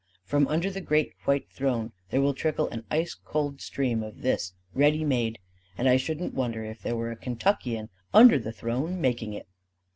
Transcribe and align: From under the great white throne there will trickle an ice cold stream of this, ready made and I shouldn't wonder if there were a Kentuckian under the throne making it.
From 0.23 0.47
under 0.47 0.71
the 0.71 0.81
great 0.81 1.13
white 1.25 1.47
throne 1.51 1.91
there 2.09 2.21
will 2.21 2.33
trickle 2.33 2.67
an 2.69 2.83
ice 2.89 3.13
cold 3.13 3.61
stream 3.61 4.01
of 4.01 4.23
this, 4.23 4.53
ready 4.73 5.05
made 5.05 5.37
and 5.77 5.87
I 5.87 5.97
shouldn't 5.97 6.33
wonder 6.33 6.63
if 6.65 6.81
there 6.81 6.95
were 6.95 7.11
a 7.11 7.15
Kentuckian 7.15 7.89
under 8.11 8.39
the 8.39 8.51
throne 8.51 8.99
making 8.99 9.33
it. 9.33 9.45